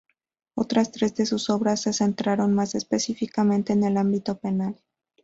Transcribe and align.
Otras 0.55 0.91
tres 0.91 1.13
de 1.13 1.27
sus 1.27 1.51
obras 1.51 1.83
se 1.83 1.93
centraron 1.93 2.55
más 2.55 2.73
específicamente 2.73 3.73
en 3.73 3.83
el 3.83 3.97
ámbito 3.97 4.39
penal. 4.39 4.81